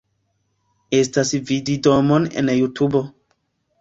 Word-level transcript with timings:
Eblas 1.01 1.33
vidi 1.51 1.75
la 1.77 1.85
domon 1.91 2.27
en 2.43 2.51
Jutubo. 2.59 3.03